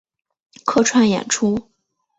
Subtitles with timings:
[0.65, 1.69] 客串演出